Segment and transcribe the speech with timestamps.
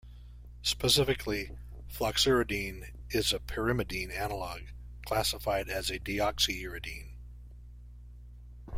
[0.63, 1.51] Specifically,
[1.87, 4.61] floxuridine is a pyrimidine analog,
[5.05, 7.17] classified as a deoxyuridine.